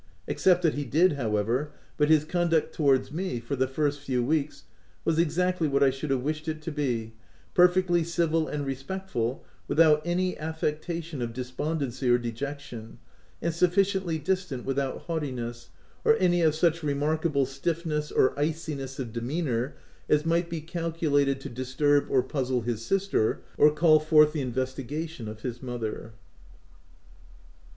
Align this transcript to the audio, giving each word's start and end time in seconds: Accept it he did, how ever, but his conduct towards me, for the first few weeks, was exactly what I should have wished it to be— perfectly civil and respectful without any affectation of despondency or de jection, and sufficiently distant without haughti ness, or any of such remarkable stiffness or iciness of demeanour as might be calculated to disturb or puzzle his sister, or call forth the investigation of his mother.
Accept 0.27 0.65
it 0.65 0.73
he 0.73 0.83
did, 0.83 1.11
how 1.13 1.35
ever, 1.35 1.69
but 1.95 2.09
his 2.09 2.25
conduct 2.25 2.73
towards 2.73 3.11
me, 3.11 3.39
for 3.39 3.55
the 3.55 3.67
first 3.67 3.99
few 3.99 4.23
weeks, 4.23 4.63
was 5.05 5.19
exactly 5.19 5.67
what 5.67 5.83
I 5.83 5.91
should 5.91 6.09
have 6.09 6.23
wished 6.23 6.47
it 6.47 6.59
to 6.63 6.71
be— 6.71 7.13
perfectly 7.53 8.03
civil 8.03 8.47
and 8.47 8.65
respectful 8.65 9.43
without 9.67 10.01
any 10.03 10.35
affectation 10.39 11.21
of 11.21 11.33
despondency 11.33 12.09
or 12.09 12.17
de 12.17 12.31
jection, 12.31 12.95
and 13.43 13.53
sufficiently 13.53 14.17
distant 14.17 14.65
without 14.65 15.03
haughti 15.05 15.31
ness, 15.35 15.69
or 16.03 16.17
any 16.17 16.41
of 16.41 16.55
such 16.55 16.81
remarkable 16.81 17.45
stiffness 17.45 18.11
or 18.11 18.33
iciness 18.39 18.97
of 18.97 19.13
demeanour 19.13 19.75
as 20.09 20.25
might 20.25 20.49
be 20.49 20.61
calculated 20.61 21.39
to 21.41 21.47
disturb 21.47 22.09
or 22.09 22.23
puzzle 22.23 22.61
his 22.61 22.83
sister, 22.83 23.41
or 23.55 23.69
call 23.71 23.99
forth 23.99 24.33
the 24.33 24.41
investigation 24.41 25.27
of 25.27 25.41
his 25.41 25.61
mother. 25.61 26.13